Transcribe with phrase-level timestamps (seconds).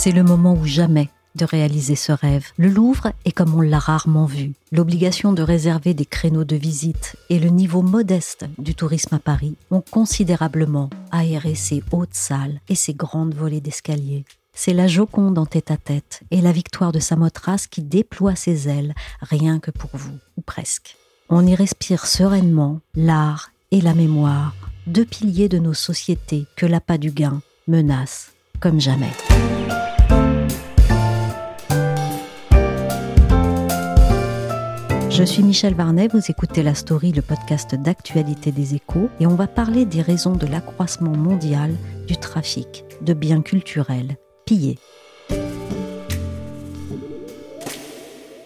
[0.00, 2.46] C'est le moment ou jamais de réaliser ce rêve.
[2.56, 4.52] Le Louvre est comme on l'a rarement vu.
[4.70, 9.56] L'obligation de réserver des créneaux de visite et le niveau modeste du tourisme à Paris
[9.72, 14.24] ont considérablement aéré ses hautes salles et ses grandes volées d'escalier.
[14.54, 19.58] C'est la Joconde en tête-à-tête et la victoire de Samothrace qui déploie ses ailes rien
[19.58, 20.96] que pour vous, ou presque.
[21.28, 24.54] On y respire sereinement l'art et la mémoire,
[24.86, 29.10] deux piliers de nos sociétés que l'appât du gain menace comme jamais.
[35.18, 39.34] Je suis Michel Varnet, vous écoutez La Story, le podcast d'actualité des échos, et on
[39.34, 41.74] va parler des raisons de l'accroissement mondial
[42.06, 44.78] du trafic de biens culturels pillés.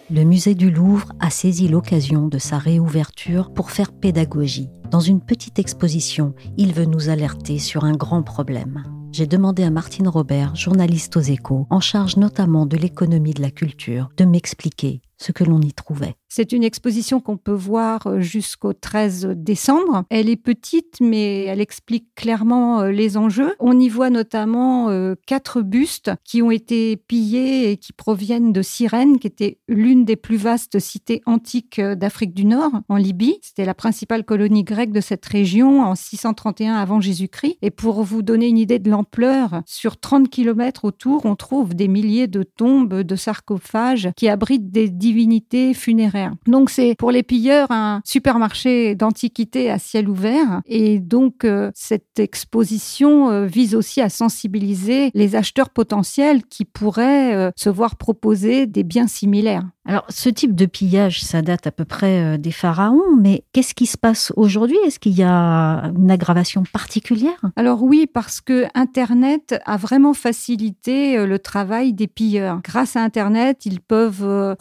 [0.09, 4.71] Le musée du Louvre a saisi l'occasion de sa réouverture pour faire pédagogie.
[4.89, 8.81] Dans une petite exposition, il veut nous alerter sur un grand problème.
[9.11, 13.51] J'ai demandé à Martine Robert, journaliste aux échos, en charge notamment de l'économie de la
[13.51, 15.01] culture, de m'expliquer
[15.31, 16.15] que l'on y trouvait.
[16.35, 20.03] C'est une exposition qu'on peut voir euh, jusqu'au 13 décembre.
[20.09, 23.53] Elle est petite, mais elle explique clairement euh, les enjeux.
[23.59, 28.63] On y voit notamment euh, quatre bustes qui ont été pillés et qui proviennent de
[28.63, 33.37] Cyrène, qui était l'une des plus vastes cités antiques d'Afrique du Nord, en Libye.
[33.43, 37.57] C'était la principale colonie grecque de cette région en 631 avant Jésus-Christ.
[37.61, 41.87] Et pour vous donner une idée de l'ampleur, sur 30 km autour, on trouve des
[41.87, 46.33] milliers de tombes, de sarcophages qui abritent des divinités funéraires.
[46.47, 50.61] Donc c'est pour les pilleurs un supermarché d'antiquités à ciel ouvert.
[50.65, 57.35] Et donc euh, cette exposition euh, vise aussi à sensibiliser les acheteurs potentiels qui pourraient
[57.35, 59.63] euh, se voir proposer des biens similaires.
[59.85, 63.85] Alors, ce type de pillage, ça date à peu près des pharaons, mais qu'est-ce qui
[63.85, 64.77] se passe aujourd'hui?
[64.85, 67.37] Est-ce qu'il y a une aggravation particulière?
[67.57, 72.61] Alors oui, parce que Internet a vraiment facilité le travail des pilleurs.
[72.63, 74.55] Grâce à Internet, ils peuvent euh,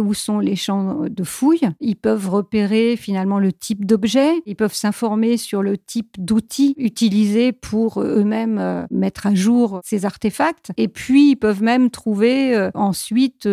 [0.00, 4.74] où sont les champs de fouilles, ils peuvent repérer finalement le type d'objet, ils peuvent
[4.74, 11.30] s'informer sur le type d'outils utilisés pour eux-mêmes mettre à jour ces artefacts, et puis
[11.30, 13.48] ils peuvent même trouver ensuite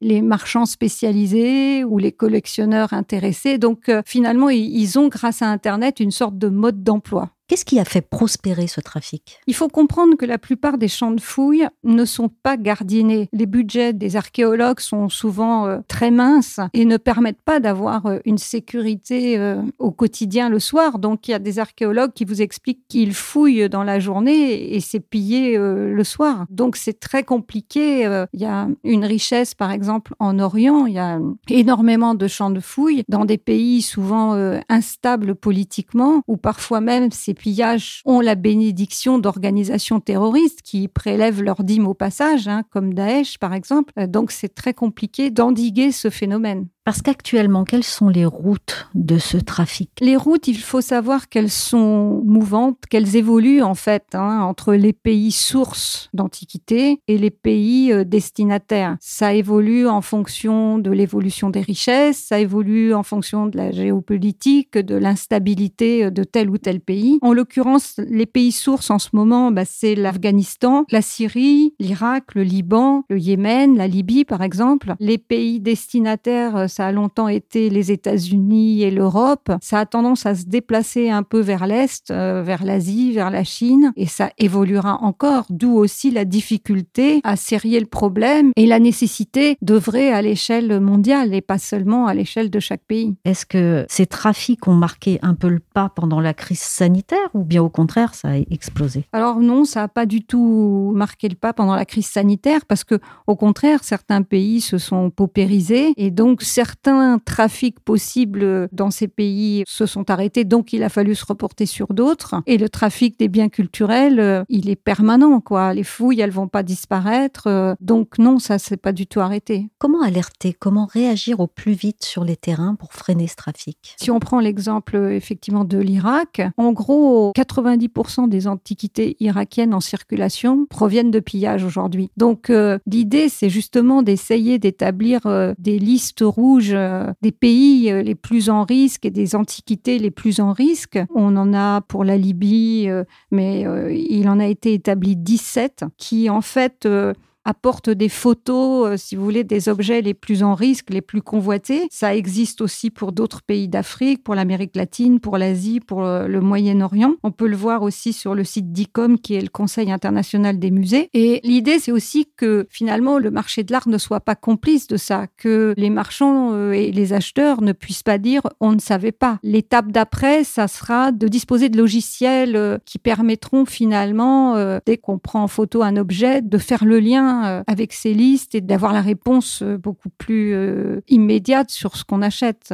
[0.00, 3.58] les marchands spécialisés ou les collectionneurs intéressés.
[3.58, 7.30] Donc euh, finalement, ils ont, grâce à Internet, une sorte de mode d'emploi.
[7.50, 9.40] Qu'est-ce qui a fait prospérer ce trafic?
[9.48, 13.28] Il faut comprendre que la plupart des champs de fouilles ne sont pas gardiennés.
[13.32, 18.20] Les budgets des archéologues sont souvent euh, très minces et ne permettent pas d'avoir euh,
[18.24, 21.00] une sécurité euh, au quotidien le soir.
[21.00, 24.78] Donc il y a des archéologues qui vous expliquent qu'ils fouillent dans la journée et
[24.78, 26.46] c'est pillé le soir.
[26.50, 28.02] Donc c'est très compliqué.
[28.32, 30.86] Il y a une richesse, par exemple, en Orient.
[30.86, 31.18] Il y a
[31.48, 34.34] énormément de champs de fouilles dans des pays souvent
[34.68, 41.64] instables politiquement ou parfois même c'est pillages ont la bénédiction d'organisations terroristes qui prélèvent leurs
[41.64, 43.94] dîmes au passage, hein, comme Daesh par exemple.
[43.98, 46.68] Euh, donc c'est très compliqué d'endiguer ce phénomène.
[46.90, 49.90] Parce qu'actuellement, quelles sont les routes de ce trafic?
[50.00, 54.92] Les routes, il faut savoir qu'elles sont mouvantes, qu'elles évoluent en fait hein, entre les
[54.92, 58.96] pays sources d'antiquité et les pays euh, destinataires.
[58.98, 64.76] Ça évolue en fonction de l'évolution des richesses, ça évolue en fonction de la géopolitique,
[64.76, 67.20] de l'instabilité euh, de tel ou tel pays.
[67.22, 72.42] En l'occurrence, les pays sources en ce moment, bah, c'est l'Afghanistan, la Syrie, l'Irak, le
[72.42, 74.96] Liban, le Yémen, la Libye par exemple.
[74.98, 79.52] Les pays destinataires euh, ça a longtemps été les États-Unis et l'Europe.
[79.60, 83.44] Ça a tendance à se déplacer un peu vers l'Est, euh, vers l'Asie, vers la
[83.44, 88.78] Chine, et ça évoluera encore, d'où aussi la difficulté à serrer le problème et la
[88.78, 93.14] nécessité d'œuvrer à l'échelle mondiale et pas seulement à l'échelle de chaque pays.
[93.26, 97.44] Est-ce que ces trafics ont marqué un peu le pas pendant la crise sanitaire ou
[97.44, 99.04] bien au contraire ça a explosé?
[99.12, 102.84] Alors non, ça n'a pas du tout marqué le pas pendant la crise sanitaire parce
[102.84, 109.08] que au contraire certains pays se sont paupérisés et donc certains trafics possibles dans ces
[109.08, 112.34] pays se sont arrêtés, donc il a fallu se reporter sur d'autres.
[112.46, 115.72] Et le trafic des biens culturels, euh, il est permanent, quoi.
[115.72, 117.46] Les fouilles, elles vont pas disparaître.
[117.46, 119.70] Euh, donc non, ça s'est pas du tout arrêté.
[119.78, 120.52] Comment alerter?
[120.52, 123.96] Comment réagir au plus vite sur les terrains pour freiner ce trafic?
[123.98, 130.66] Si on prend l'exemple effectivement de l'Irak, en gros, 90% des antiquités irakiennes en circulation
[130.68, 132.10] proviennent de pillages aujourd'hui.
[132.18, 135.20] Donc euh, l'idée, c'est justement d'essayer d'établir
[135.58, 140.52] des listes rouges des pays les plus en risque et des antiquités les plus en
[140.52, 140.98] risque.
[141.14, 145.84] On en a pour la Libye, euh, mais euh, il en a été établi 17
[145.96, 147.12] qui, en fait, euh,
[147.44, 151.22] apporte des photos, euh, si vous voulez, des objets les plus en risque, les plus
[151.22, 151.86] convoités.
[151.90, 156.40] Ça existe aussi pour d'autres pays d'Afrique, pour l'Amérique latine, pour l'Asie, pour euh, le
[156.40, 157.14] Moyen-Orient.
[157.22, 160.70] On peut le voir aussi sur le site DICOM, qui est le Conseil international des
[160.70, 161.08] musées.
[161.14, 164.96] Et l'idée, c'est aussi que finalement, le marché de l'art ne soit pas complice de
[164.96, 169.12] ça, que les marchands euh, et les acheteurs ne puissent pas dire on ne savait
[169.12, 169.38] pas.
[169.42, 175.48] L'étape d'après, ça sera de disposer de logiciels qui permettront finalement, dès qu'on prend en
[175.48, 179.62] photo un objet, de faire le lien euh, avec ces listes et d'avoir la réponse
[179.62, 182.72] euh, beaucoup plus euh, immédiate sur ce qu'on achète.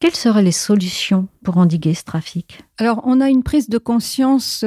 [0.00, 2.62] Quelles seraient les solutions pour endiguer ce trafic?
[2.78, 4.64] Alors, on a une prise de conscience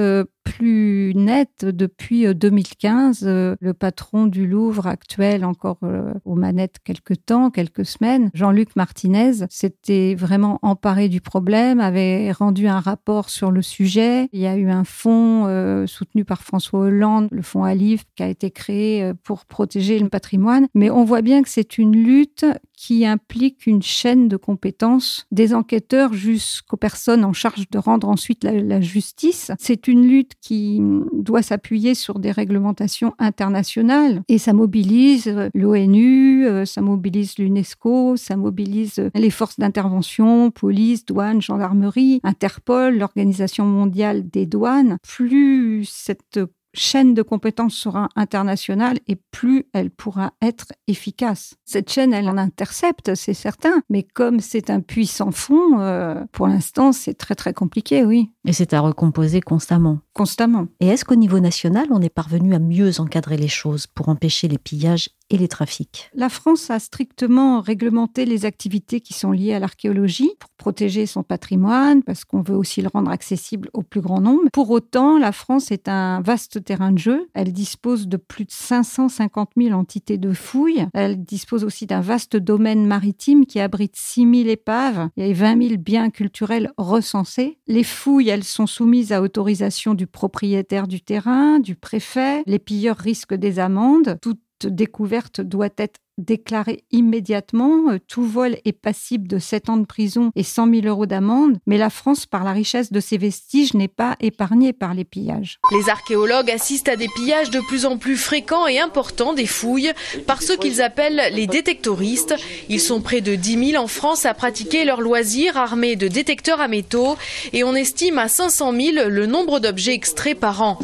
[0.47, 3.23] plus nette depuis 2015.
[3.23, 8.29] Euh, euh, le patron du Louvre actuel, encore euh, aux manettes quelques temps, quelques semaines,
[8.33, 14.29] Jean-Luc Martinez, s'était vraiment emparé du problème, avait rendu un rapport sur le sujet.
[14.31, 15.45] Il y a eu un fonds
[15.87, 20.67] soutenu par François Hollande, le fonds Alif, qui a été créé pour protéger le patrimoine.
[20.73, 22.45] Mais on voit bien que c'est une lutte
[22.77, 28.43] qui implique une chaîne de compétences des enquêteurs jusqu'aux personnes en charge de rendre ensuite
[28.43, 29.51] la, justice.
[29.57, 30.79] C'est une lutte qui
[31.11, 38.37] doit s'appuyer sur des réglementations internationales et ça mobilise l'ONU, euh, ça mobilise l'UNESCO, ça
[38.37, 44.97] mobilise les forces d'intervention, police, douane, gendarmerie, Interpol, l'Organisation mondiale des douanes.
[45.01, 46.39] Plus cette
[46.77, 51.55] chaîne de compétences sera internationale et plus elle pourra être efficace.
[51.65, 56.47] Cette chaîne, elle en intercepte, c'est certain, mais comme c'est un puissant fond, euh, pour
[56.47, 58.31] l'instant, c'est très très compliqué, oui.
[58.45, 59.99] Et c'est à recomposer constamment.
[60.13, 60.67] Constamment.
[60.79, 64.47] Et est-ce qu'au niveau national, on est parvenu à mieux encadrer les choses pour empêcher
[64.47, 66.09] les pillages et les trafics.
[66.13, 71.23] La France a strictement réglementé les activités qui sont liées à l'archéologie pour protéger son
[71.23, 74.49] patrimoine, parce qu'on veut aussi le rendre accessible au plus grand nombre.
[74.53, 77.27] Pour autant, la France est un vaste terrain de jeu.
[77.33, 80.87] Elle dispose de plus de 550 000 entités de fouilles.
[80.93, 85.09] Elle dispose aussi d'un vaste domaine maritime qui abrite 6 000 épaves.
[85.17, 87.57] A 20 000 biens culturels recensés.
[87.67, 92.43] Les fouilles, elles sont soumises à autorisation du propriétaire du terrain, du préfet.
[92.45, 94.17] Les pilleurs risquent des amendes.
[94.59, 97.91] Tout découverte doit être déclarée immédiatement.
[97.91, 101.57] Euh, tout vol est passible de 7 ans de prison et 100 000 euros d'amende.
[101.67, 105.59] Mais la France, par la richesse de ses vestiges, n'est pas épargnée par les pillages.
[105.71, 109.93] Les archéologues assistent à des pillages de plus en plus fréquents et importants des fouilles
[110.25, 112.35] par ceux qu'ils appellent les détectoristes.
[112.69, 116.61] Ils sont près de 10 000 en France à pratiquer leur loisir armés de détecteurs
[116.61, 117.15] à métaux
[117.53, 120.79] et on estime à 500 000 le nombre d'objets extraits par an.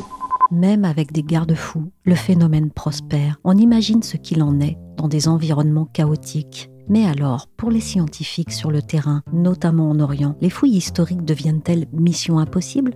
[0.53, 3.37] Même avec des garde-fous, le phénomène prospère.
[3.43, 6.69] On imagine ce qu'il en est dans des environnements chaotiques.
[6.87, 11.87] Mais alors, pour les scientifiques sur le terrain, notamment en Orient, les fouilles historiques deviennent-elles
[11.91, 12.91] mission impossible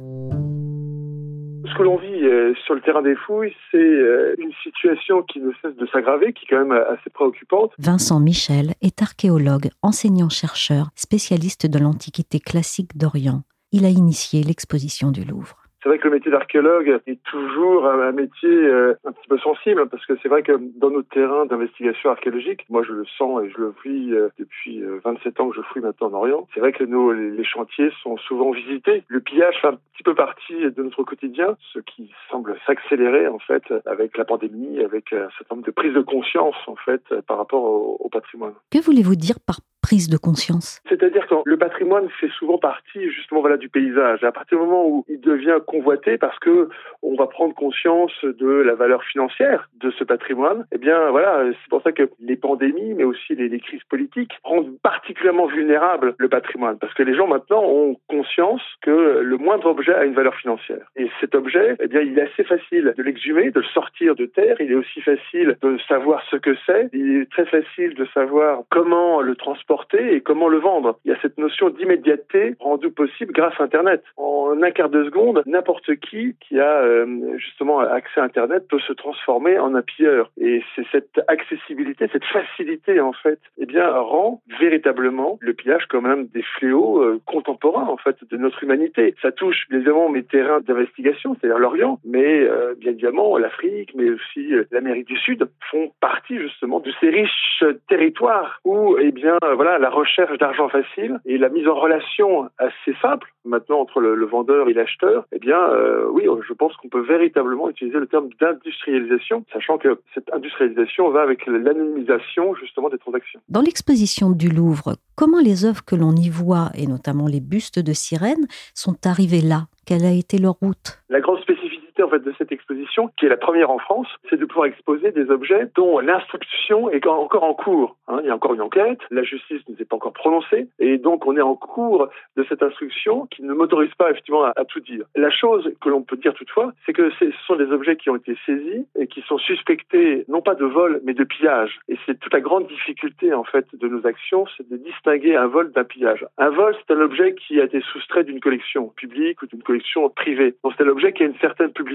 [1.68, 5.42] ce que l'on vit euh, sur le terrain des fouilles, c'est euh, une situation qui
[5.42, 7.74] ne cesse de s'aggraver, qui est quand même assez préoccupante.
[7.78, 13.44] Vincent Michel est archéologue, enseignant-chercheur, spécialiste de l'Antiquité classique d'Orient.
[13.74, 15.57] Il a initié l'exposition du Louvre.
[15.84, 19.82] C'est vrai que le métier d'archéologue est toujours un, métier euh, un petit peu sensible,
[19.82, 23.44] hein, parce que c'est vrai que dans nos terrains d'investigation archéologique, moi je le sens
[23.44, 26.48] et je le vis euh, depuis 27 euh, ans que je fouille maintenant en Orient,
[26.54, 29.04] c'est vrai que nos, les chantiers sont souvent visités.
[29.08, 33.40] Le pillage fait un petit peu partie de notre quotidien, ce qui semble s'accélérer en
[33.40, 37.38] fait avec la pandémie, avec un certain nombre de prises de conscience en fait par
[37.38, 38.54] rapport au, au patrimoine.
[38.72, 43.56] Que voulez-vous dire par de conscience C'est-à-dire que le patrimoine fait souvent partie justement voilà
[43.56, 44.24] du paysage.
[44.24, 46.68] À partir du moment où il devient convoité parce que
[47.02, 51.70] on va prendre conscience de la valeur financière de ce patrimoine, eh bien voilà, c'est
[51.70, 56.78] pour ça que les pandémies, mais aussi les, crises politiques rendent particulièrement vulnérable le patrimoine
[56.78, 60.86] parce que les gens maintenant ont conscience que le moindre objet a une valeur financière.
[60.98, 64.26] Et cet objet, eh bien, il est assez facile de l'exhumer, de le sortir de
[64.26, 64.58] terre.
[64.60, 66.90] Il est aussi facile de savoir ce que c'est.
[66.94, 71.00] Il est très facile de savoir comment le transporter et comment le vendre.
[71.06, 74.04] Il y a cette notion d'immédiateté rendue possible grâce à Internet.
[74.18, 78.80] En un quart de seconde, n'importe qui qui a euh, justement accès à Internet peut
[78.80, 80.32] se transformer en un pilleur.
[80.40, 86.06] Et c'est cette accessibilité, cette facilité en fait, eh bien rend véritablement le pillage comme
[86.06, 89.16] un des fléaux euh, contemporains en fait de notre humanité.
[89.22, 94.10] Ça touche bien évidemment mes terrains d'investigation, c'est-à-dire l'Orient, mais euh, bien évidemment l'Afrique, mais
[94.10, 99.67] aussi l'Amérique du Sud font partie justement de ces riches territoires où eh bien voilà
[99.78, 104.70] la recherche d'argent facile et la mise en relation assez simple maintenant entre le, vendeur
[104.70, 109.46] et l'acheteur, eh bien, euh, oui, je pense qu'on peut véritablement utiliser le terme d'industrialisation,
[109.54, 113.40] sachant que cette industrialisation va avec l'anonymisation justement des transactions.
[113.50, 117.80] Dans l'exposition du Louvre, comment les œuvres que l'on y voit, et notamment les bustes
[117.80, 119.68] de sirènes, sont arrivées là?
[119.86, 121.02] Quelle a été leur route?
[121.10, 121.57] La grande spécificité
[122.04, 125.12] en fait de cette exposition, qui est la première en France, c'est de pouvoir exposer
[125.12, 127.98] des objets dont l'instruction est encore en cours.
[128.08, 128.20] Hein.
[128.24, 131.26] Il y a encore une enquête, la justice ne s'est pas encore prononcée, et donc
[131.26, 135.06] on est en cours de cette instruction qui ne m'autorise pas effectivement à, tout dire.
[135.16, 138.16] La chose que l'on peut dire toutefois, c'est que ce sont des objets qui ont
[138.16, 141.80] été saisis et qui sont suspectés non pas de vol mais de pillage.
[141.88, 145.48] Et c'est toute la grande difficulté en fait de nos actions, c'est de distinguer un
[145.48, 146.26] vol d'un pillage.
[146.38, 150.10] Un vol, c'est un objet qui a été soustrait d'une collection publique ou d'une collection
[150.10, 150.56] privée.
[150.64, 151.87] Donc c'est un objet qui a une certaine publicité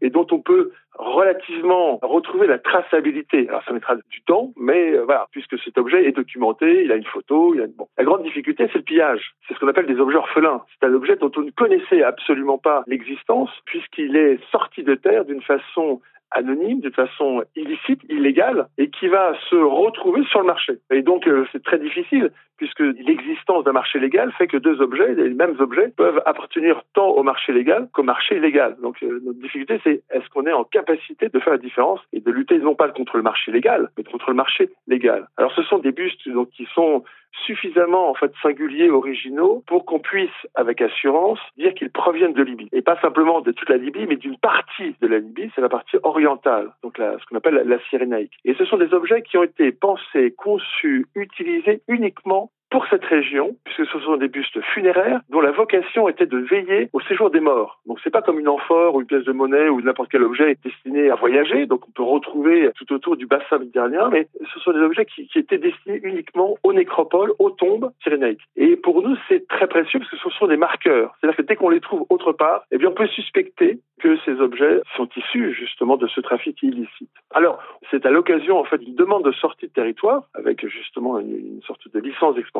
[0.00, 3.48] et dont on peut relativement retrouver la traçabilité.
[3.48, 6.96] Alors ça mettra du temps, mais euh, voilà, puisque cet objet est documenté, il a
[6.96, 7.72] une photo, il a une...
[7.72, 7.88] bon.
[7.96, 9.34] La grande difficulté, c'est le pillage.
[9.46, 10.62] C'est ce qu'on appelle des objets orphelins.
[10.72, 15.24] C'est un objet dont on ne connaissait absolument pas l'existence, puisqu'il est sorti de terre
[15.24, 20.74] d'une façon anonyme, de façon illicite, illégale, et qui va se retrouver sur le marché.
[20.90, 25.14] Et donc, euh, c'est très difficile, puisque l'existence d'un marché légal fait que deux objets,
[25.14, 28.76] les mêmes objets, peuvent appartenir tant au marché légal qu'au marché illégal.
[28.82, 32.20] Donc, euh, notre difficulté, c'est est-ce qu'on est en capacité de faire la différence et
[32.20, 35.28] de lutter non pas contre le marché légal, mais contre le marché légal.
[35.36, 37.04] Alors, ce sont des bustes donc, qui sont
[37.46, 42.68] suffisamment en fait singuliers, originaux, pour qu'on puisse, avec assurance, dire qu'ils proviennent de Libye.
[42.72, 45.68] Et pas simplement de toute la Libye, mais d'une partie de la Libye, c'est la
[45.68, 48.38] partie orientale, donc ce qu'on appelle la Cyrénaïque.
[48.44, 53.56] Et ce sont des objets qui ont été pensés, conçus, utilisés uniquement pour cette région,
[53.64, 57.40] puisque ce sont des bustes funéraires dont la vocation était de veiller au séjour des
[57.40, 57.80] morts.
[57.86, 60.56] Donc c'est pas comme une amphore ou une pièce de monnaie ou n'importe quel objet
[60.64, 64.72] destiné à voyager, donc on peut retrouver tout autour du bassin méditerranéen, mais ce sont
[64.72, 68.42] des objets qui, étaient destinés uniquement aux nécropoles, aux tombes cyrénaïques.
[68.56, 71.14] Et pour nous, c'est très précieux parce que ce sont des marqueurs.
[71.20, 74.40] C'est-à-dire que dès qu'on les trouve autre part, eh bien on peut suspecter que ces
[74.40, 77.10] objets sont issus justement de ce trafic illicite.
[77.32, 77.58] Alors,
[77.90, 81.92] c'est à l'occasion en fait d'une demande de sortie de territoire, avec justement une, sorte
[81.92, 82.59] de licence d'exportation,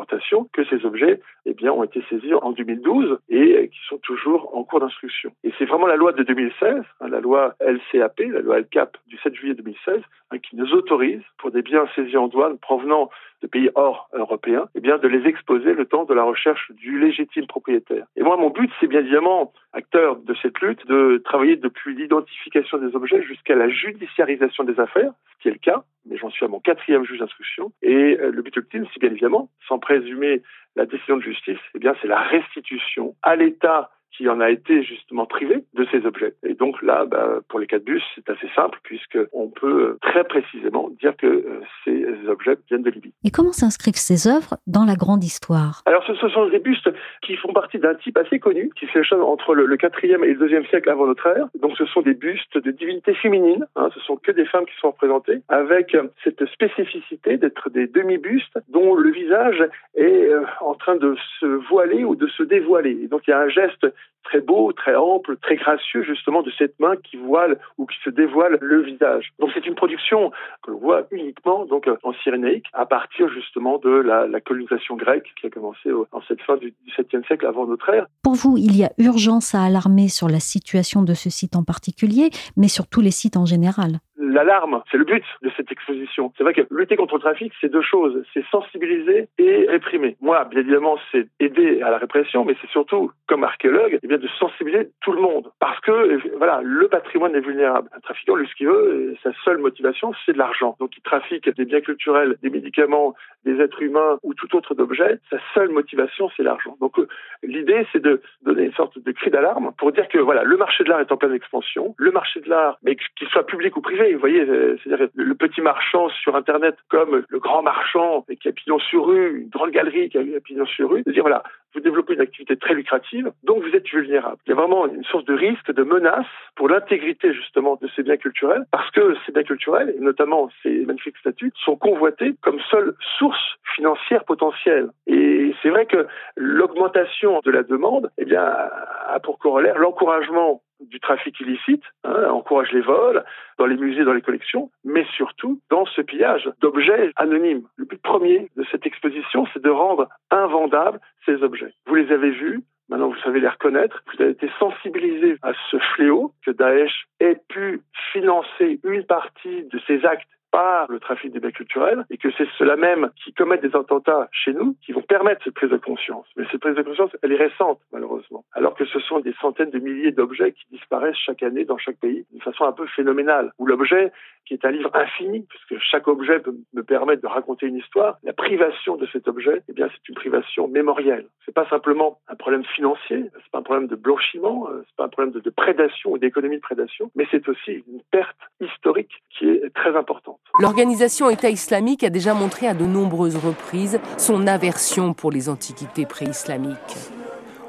[0.53, 4.63] que ces objets eh bien, ont été saisis en 2012 et qui sont toujours en
[4.63, 5.31] cours d'instruction.
[5.43, 9.17] Et c'est vraiment la loi de 2016, hein, la loi LCAP, la loi LCAP du
[9.17, 13.09] 7 juillet 2016, hein, qui nous autorise, pour des biens saisis en douane provenant
[13.41, 16.99] de pays hors européens, eh bien, de les exposer le temps de la recherche du
[16.99, 18.05] légitime propriétaire.
[18.15, 22.77] Et moi, mon but, c'est bien évidemment, acteur de cette lutte, de travailler depuis l'identification
[22.77, 26.45] des objets jusqu'à la judiciarisation des affaires, ce qui est le cas, mais j'en suis
[26.45, 27.71] à mon quatrième juge d'instruction.
[27.81, 30.41] Et euh, le but ultime, c'est bien évidemment, sans présumer
[30.75, 34.83] la décision de justice, eh bien, c'est la restitution à l'État qui en a été
[34.83, 36.33] justement privé de ces objets.
[36.43, 40.89] Et donc là, bah, pour les quatre bus, c'est assez simple puisqu'on peut très précisément
[41.01, 43.13] dire que euh, ces objets viennent de Libye.
[43.23, 45.81] Et comment s'inscrivent ces œuvres dans la grande histoire?
[45.85, 46.89] Alors ce, sont des bustes
[47.21, 50.67] qui font partie d'un type assez connu qui s'échelonne entre le, 4e et le 2e
[50.69, 51.47] siècle avant notre ère.
[51.61, 54.75] Donc ce sont des bustes de divinités féminines, hein, ce sont que des femmes qui
[54.79, 59.63] sont représentées, avec cette spécificité d'être des demi-bustes dont le visage
[59.95, 62.97] est euh, en train de se voiler ou de se dévoiler.
[63.03, 63.85] Et donc il y a un geste
[64.23, 68.09] très beau, très ample, très gracieux justement de cette main qui voile ou qui se
[68.09, 69.31] dévoile le visage.
[69.39, 70.31] Donc c'est une production
[70.63, 75.47] que l'on voit uniquement donc en cyrénaïque à partir justement de la, colonisation grecque qui
[75.47, 78.05] a commencé en cette fin du XVIIe siècle avant notre ère.
[78.23, 81.63] Pour vous, il y a urgence à alarmer sur la situation de ce site en
[81.63, 86.31] particulier, mais sur tous les sites en général l'alarme, c'est le but de cette exposition.
[86.37, 88.23] C'est vrai que lutter contre le trafic, c'est deux choses.
[88.33, 90.15] C'est sensibiliser et réprimer.
[90.21, 94.17] Moi, bien évidemment, c'est aider à la répression, mais c'est surtout, comme archéologue, eh bien,
[94.17, 95.51] de sensibiliser tout le monde.
[95.59, 97.89] Parce que, voilà, le patrimoine est vulnérable.
[97.95, 100.75] Un trafiquant, lui, ce qu'il veut, sa seule motivation, c'est de l'argent.
[100.79, 105.17] Donc, il trafique des biens culturels, des médicaments, des êtres humains ou tout autre d'objet.
[105.29, 106.77] Sa seule motivation, c'est l'argent.
[106.79, 107.07] Donc, euh,
[107.43, 110.83] l'idée, c'est de donner une sorte de cri d'alarme pour dire que, voilà, le marché
[110.83, 111.95] de l'art est en pleine expansion.
[111.97, 115.35] Le marché de l'art, mais qu'il soit public ou privé, vous voyez, euh, c'est-à-dire le
[115.35, 119.71] petit marchand sur Internet comme le grand marchand qui a pignon sur rue, une grande
[119.71, 123.31] galerie qui a pignon sur rue, de dire voilà, vous développez une activité très lucrative,
[123.43, 124.37] donc vous êtes vulnérable.
[124.45, 126.25] Il y a vraiment une source de risque, de menace
[126.55, 130.85] pour l'intégrité justement de ces biens culturels, parce que ces biens culturels, et notamment ces
[130.85, 134.89] magnifiques statues, sont convoités comme seule source financière potentielle.
[135.07, 140.99] Et c'est vrai que l'augmentation de la demande, eh bien, a pour corollaire l'encouragement du
[140.99, 143.23] trafic illicite, hein, encourage les vols
[143.57, 147.63] dans les musées, dans les collections, mais surtout dans ce pillage d'objets anonymes.
[147.77, 151.73] Le but premier de cette exposition, c'est de rendre invendables ces objets.
[151.85, 154.03] Vous les avez vus, Maintenant, vous savez les reconnaître.
[154.07, 159.79] Vous avez été sensibilisé à ce fléau que Daesh ait pu financer une partie de
[159.87, 163.61] ses actes par le trafic des biens culturels et que c'est ceux-là même qui commettent
[163.61, 166.27] des attentats chez nous qui vont permettre cette prise de conscience.
[166.35, 168.43] Mais cette prise de conscience, elle est récente, malheureusement.
[168.53, 171.97] Alors que ce sont des centaines de milliers d'objets qui disparaissent chaque année dans chaque
[171.97, 173.53] pays d'une façon un peu phénoménale.
[173.57, 174.11] Où l'objet,
[174.45, 178.17] qui est un livre infini, puisque chaque objet peut me permettre de raconter une histoire,
[178.23, 181.27] la privation de cet objet, eh bien, c'est une privation mémorielle.
[181.45, 185.05] C'est pas simplement un problème financier, c'est pas un problème de blanchiment, euh, c'est pas
[185.05, 189.23] un problème de, de prédation ou d'économie de prédation, mais c'est aussi une perte historique
[189.29, 190.40] qui est très importante.
[190.61, 196.05] L'organisation État islamique a déjà montré à de nombreuses reprises son aversion pour les antiquités
[196.05, 196.97] préislamiques.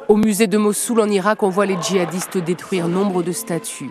[0.09, 3.91] Au musée de Mossoul en Irak, on voit les djihadistes détruire nombre de statues.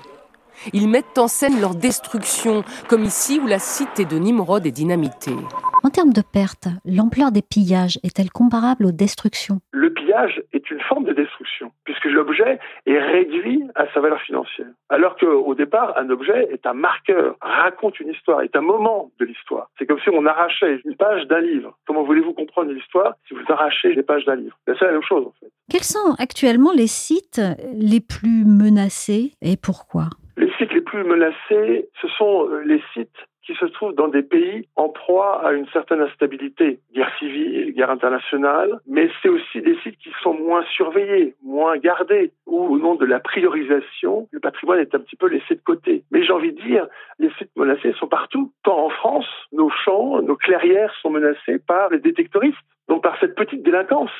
[0.71, 5.35] Ils mettent en scène leur destruction, comme ici où la cité de Nimrod est dynamitée.
[5.83, 9.61] En termes de pertes, l'ampleur des pillages est-elle comparable aux destructions?
[9.71, 14.67] Le pillage est une forme de destruction, puisque l'objet est réduit à sa valeur financière.
[14.89, 19.25] Alors qu'au départ, un objet est un marqueur, raconte une histoire, est un moment de
[19.25, 19.71] l'histoire.
[19.79, 21.75] C'est comme si on arrachait une page d'un livre.
[21.87, 24.55] Comment voulez-vous comprendre l'histoire si vous arrachez les pages d'un livre?
[24.67, 25.51] C'est la même chose, en fait.
[25.71, 27.41] Quels sont actuellement les sites
[27.73, 30.09] les plus menacés et pourquoi?
[30.37, 33.09] Les sites les plus menacés, ce sont euh, les sites
[33.51, 37.89] qui se trouvent dans des pays en proie à une certaine instabilité, guerre civile, guerre
[37.89, 42.95] internationale, mais c'est aussi des sites qui sont moins surveillés, moins gardés, où au nom
[42.95, 46.03] de la priorisation, le patrimoine est un petit peu laissé de côté.
[46.11, 46.87] Mais j'ai envie de dire,
[47.19, 48.51] les sites menacés sont partout.
[48.63, 53.35] Tant en France, nos champs, nos clairières sont menacés par les détectoristes, donc par cette
[53.35, 54.11] petite délinquance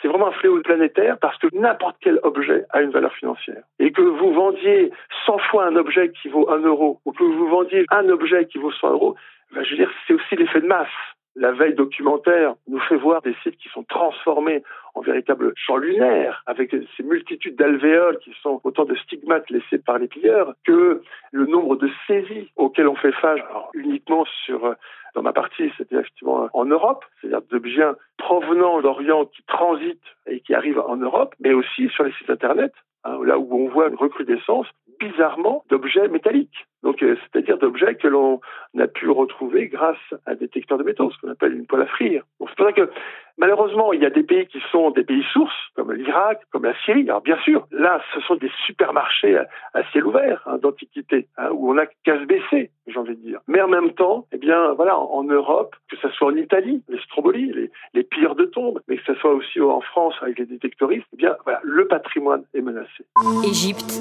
[0.00, 3.62] c'est vraiment un fléau planétaire parce que n'importe quel objet a une valeur financière.
[3.78, 4.90] Et que vous vendiez
[5.26, 8.58] 100 fois un objet qui vaut 1 euro ou que vous vendiez un objet qui
[8.58, 9.16] vaut 100 euros,
[9.52, 10.88] ben, je veux dire, c'est aussi l'effet de masse.
[11.40, 14.64] La veille documentaire nous fait voir des sites qui sont transformés
[14.96, 19.98] en véritables champs lunaires, avec ces multitudes d'alvéoles qui sont autant de stigmates laissés par
[19.98, 23.38] les pilleurs, que le nombre de saisies auxquelles on fait face
[23.74, 24.74] uniquement sur
[25.14, 30.40] dans ma partie, c'était effectivement en Europe, c'est-à-dire de biens provenant d'Orient qui transitent et
[30.40, 32.72] qui arrivent en Europe, mais aussi sur les sites Internet,
[33.04, 34.66] hein, là où on voit une recrudescence
[34.98, 36.66] bizarrement d'objets métalliques.
[36.82, 38.40] Donc, euh, c'est-à-dire d'objets que l'on
[38.78, 41.86] a pu retrouver grâce à un détecteur de métaux, ce qu'on appelle une poêle à
[41.86, 42.24] frire.
[42.40, 42.90] c'est pour ça que,
[43.38, 46.74] malheureusement, il y a des pays qui sont des pays sources, comme l'Irak, comme la
[46.84, 47.08] Syrie.
[47.08, 49.38] Alors, bien sûr, là, ce sont des supermarchés
[49.74, 53.22] à, ciel ouvert hein, d'antiquité, hein, où on a qu'à se baisser, j'ai envie de
[53.22, 53.40] dire.
[53.46, 57.00] Mais en même temps, eh bien, voilà, en, Europe, que ce soit en Italie, les
[57.00, 60.46] strombolies, les, les pires de tombes, mais que ce soit aussi en France avec les
[60.46, 63.04] détectoristes, eh bien, le patrimoine est menacé.
[63.44, 64.00] Égypte,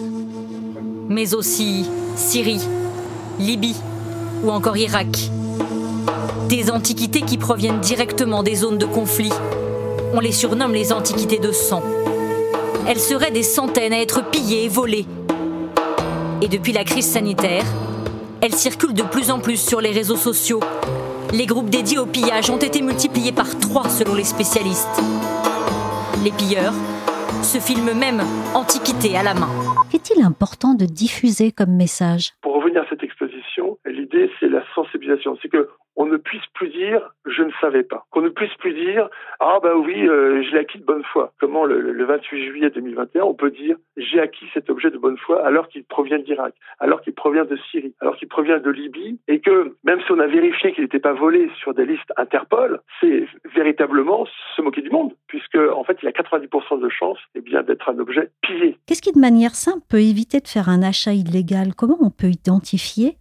[1.09, 2.65] mais aussi Syrie,
[3.39, 3.75] Libye
[4.43, 5.07] ou encore Irak.
[6.49, 9.33] Des antiquités qui proviennent directement des zones de conflit.
[10.13, 11.83] On les surnomme les antiquités de sang.
[12.87, 15.05] Elles seraient des centaines à être pillées et volées.
[16.41, 17.65] Et depuis la crise sanitaire,
[18.41, 20.61] elles circulent de plus en plus sur les réseaux sociaux.
[21.33, 25.01] Les groupes dédiés au pillage ont été multipliés par trois selon les spécialistes.
[26.23, 26.73] Les pilleurs
[27.43, 28.21] se filment même
[28.53, 29.49] antiquités à la main.
[29.91, 32.33] Qu'est-il important de diffuser comme message?
[32.41, 35.37] Pour revenir à cette exposition, l'idée c'est la sensibilisation.
[35.41, 35.67] C'est que
[35.97, 39.59] on ne puisse plus dire je ne savais pas, qu'on ne puisse plus dire ah
[39.61, 41.33] bah oui euh, je l'ai acquis de bonne foi.
[41.39, 45.45] Comment le, 28 juillet 2021 on peut dire j'ai acquis cet objet de bonne foi
[45.45, 49.41] alors qu'il provient d'Irak, alors qu'il provient de Syrie, alors qu'il provient de Libye et
[49.41, 53.25] que même si on a vérifié qu'il n'était pas volé sur des listes Interpol, c'est
[53.53, 57.89] véritablement se moquer du monde puisque en fait il a 90% de chances eh d'être
[57.89, 58.77] un objet pillé.
[58.85, 61.73] Qu'est-ce qui de manière simple peut éviter de faire un achat illégal?
[61.75, 63.17] Comment on peut identifier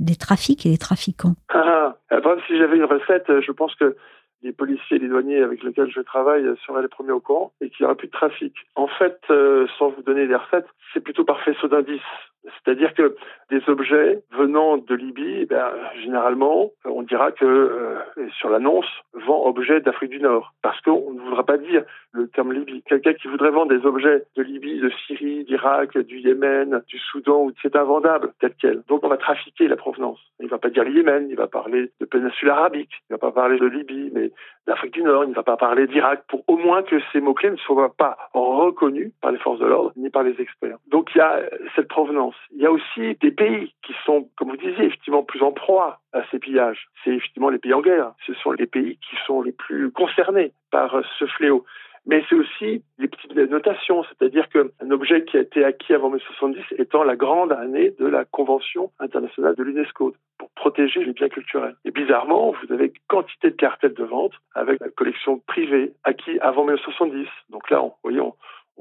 [0.00, 2.36] les trafics et les trafiquants ah, ah.
[2.46, 3.96] si j'avais une recette, je pense que
[4.42, 7.68] les policiers et les douaniers avec lesquels je travaille seraient les premiers au courant et
[7.68, 8.54] qu'il n'y aura plus de trafic.
[8.74, 12.00] En fait, euh, sans vous donner des recettes, c'est plutôt par faisceau d'indices.
[12.44, 13.16] C'est-à-dire que
[13.50, 17.98] des objets venant de Libye, eh généralement, on dira que euh,
[18.38, 20.54] sur l'annonce, vend objet d'Afrique du Nord.
[20.62, 22.82] Parce qu'on ne voudra pas dire le terme Libye.
[22.86, 27.48] Quelqu'un qui voudrait vendre des objets de Libye, de Syrie, d'Irak, du Yémen, du Soudan,
[27.62, 28.82] c'est invendable tel quel.
[28.88, 30.18] Donc on va trafiquer la provenance.
[30.38, 33.16] Il ne va pas dire le Yémen, il va parler de péninsule arabique, il ne
[33.16, 34.30] va pas parler de Libye, mais
[34.66, 37.50] d'Afrique du Nord, il ne va pas parler d'Irak, pour au moins que ces mots-clés
[37.50, 40.78] ne soient pas reconnus par les forces de l'ordre ni par les experts.
[40.88, 41.40] Donc il y a
[41.76, 42.29] cette provenance.
[42.54, 46.00] Il y a aussi des pays qui sont, comme vous disiez, effectivement plus en proie
[46.12, 46.88] à ces pillages.
[47.04, 48.12] C'est effectivement les pays en guerre.
[48.26, 51.64] Ce sont les pays qui sont les plus concernés par ce fléau
[52.06, 56.80] mais c'est aussi les petites notations, c'est-à-dire qu'un objet qui a été acquis avant 1970
[56.80, 61.76] étant la grande année de la Convention internationale de l'UNESCO pour protéger les biens culturels.
[61.84, 66.62] Et bizarrement, vous avez quantité de cartels de vente avec la collection privée acquis avant
[66.64, 67.26] 1970.
[67.50, 67.92] Donc là, on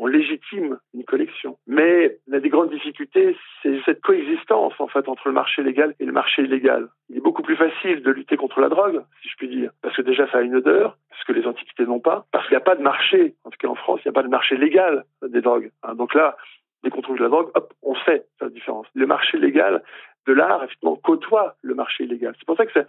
[0.08, 1.58] légitime une collection.
[1.68, 6.06] Mais la des grandes difficultés, c'est cette coexistence en fait entre le marché légal et
[6.06, 6.88] le marché illégal.
[7.10, 9.96] Il est beaucoup plus facile de lutter contre la drogue, si je puis dire, parce
[9.96, 12.62] que déjà ça a une odeur, parce que les antiquités n'ont pas, parce qu'il n'y
[12.62, 13.36] a pas de marché.
[13.44, 15.72] En tout cas en France, il n'y a pas de marché légal des drogues.
[15.84, 15.96] Hein.
[15.96, 16.38] Donc là,
[16.84, 18.88] dès qu'on trouve la drogue, hop, on sait la différence.
[18.94, 19.84] Le marché légal
[20.28, 22.36] de l'art, effectivement, côtoie le marché illégal.
[22.38, 22.80] C'est pour ça que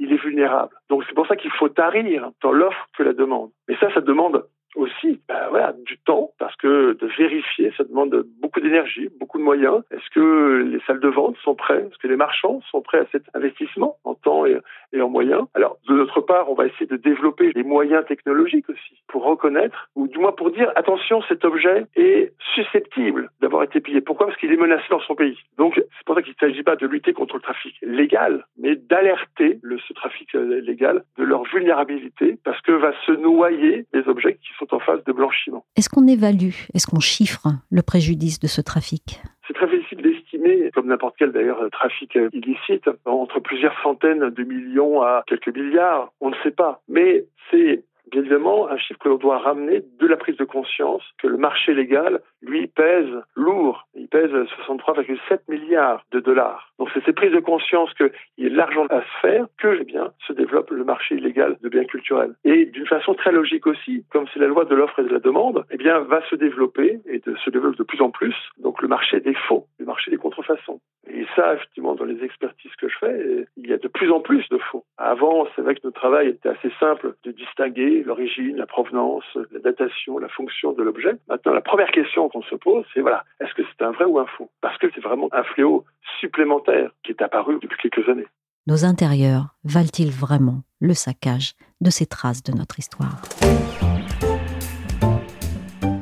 [0.00, 0.74] il est vulnérable.
[0.88, 3.50] Donc c'est pour ça qu'il faut tarir dans l'offre que la demande.
[3.68, 8.24] Mais ça, ça demande aussi ben voilà, du temps parce que de vérifier, ça demande
[8.40, 9.82] beaucoup d'énergie, beaucoup de moyens.
[9.90, 11.86] Est-ce que les salles de vente sont prêtes?
[11.86, 14.60] Est-ce que les marchands sont prêts à cet investissement en temps et,
[15.00, 15.46] en moyens?
[15.54, 19.88] Alors, de notre part, on va essayer de développer les moyens technologiques aussi pour reconnaître,
[19.94, 24.00] ou du moins pour dire, attention, cet objet est susceptible d'avoir été pillé.
[24.00, 24.26] Pourquoi?
[24.26, 25.38] Parce qu'il est menacé dans son pays.
[25.56, 28.76] Donc, c'est pour ça qu'il ne s'agit pas de lutter contre le trafic légal, mais
[28.76, 34.34] d'alerter le, ce trafic légal de leur vulnérabilité, parce que va se noyer des objets
[34.34, 35.64] qui sont en phase de blanchiment.
[35.76, 39.20] Est-ce qu'on évalue, est-ce qu'on chiffre le préjudice de ce trafic?
[39.46, 45.00] C'est très difficile d'estimer, comme n'importe quel d'ailleurs trafic illicite, entre plusieurs centaines de millions
[45.02, 46.82] à quelques milliards, on ne sait pas.
[46.88, 51.02] Mais c'est bien évidemment un chiffre que l'on doit ramener de la prise de conscience
[51.18, 53.86] que le marché légal, lui, pèse lourd.
[53.94, 56.72] Il pèse 63,7 milliards de dollars.
[56.78, 59.78] Donc c'est ces prises de conscience qu'il y a de l'argent à se faire que
[59.80, 62.34] eh bien, se développe le marché illégal de biens culturels.
[62.44, 65.18] Et d'une façon très logique aussi, comme c'est la loi de l'offre et de la
[65.18, 68.88] demande, eh bien, va se développer et se développe de plus en plus, donc le
[68.88, 70.80] marché des faux, le marché des contrefaçons.
[71.18, 74.20] Et ça, effectivement, dans les expertises que je fais, il y a de plus en
[74.20, 74.84] plus de faux.
[74.98, 79.58] Avant, c'est vrai que notre travail était assez simple de distinguer l'origine, la provenance, la
[79.58, 81.16] datation, la fonction de l'objet.
[81.28, 84.20] Maintenant, la première question qu'on se pose, c'est voilà, est-ce que c'est un vrai ou
[84.20, 84.48] un faux?
[84.60, 85.84] Parce que c'est vraiment un fléau
[86.20, 88.28] supplémentaire qui est apparu depuis quelques années.
[88.68, 93.22] Nos intérieurs valent-ils vraiment le saccage de ces traces de notre histoire?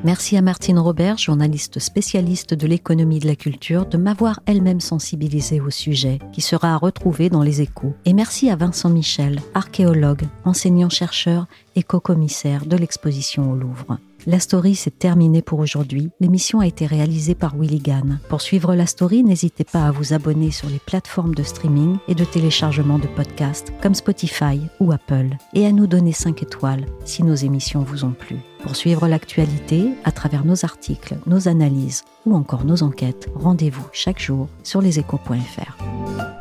[0.06, 5.60] Merci à Martine Robert, journaliste spécialiste de l'économie de la culture, de m'avoir elle-même sensibilisée
[5.60, 7.92] au sujet, qui sera à retrouver dans les échos.
[8.04, 13.98] Et merci à Vincent Michel, archéologue, enseignant-chercheur et co-commissaire de l'exposition au Louvre.
[14.26, 16.10] La story s'est terminée pour aujourd'hui.
[16.20, 18.18] L'émission a été réalisée par Willy Gann.
[18.28, 22.14] Pour suivre la story, n'hésitez pas à vous abonner sur les plateformes de streaming et
[22.14, 27.22] de téléchargement de podcasts comme Spotify ou Apple et à nous donner 5 étoiles si
[27.22, 28.36] nos émissions vous ont plu.
[28.62, 34.20] Pour suivre l'actualité à travers nos articles, nos analyses ou encore nos enquêtes, rendez-vous chaque
[34.20, 36.35] jour sur leséchos.fr.